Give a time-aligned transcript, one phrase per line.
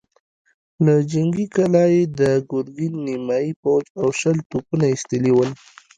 [0.85, 5.51] له جنګي کلا يې د ګرګين نيمايي پوځ او شل توپونه ايستلي ول.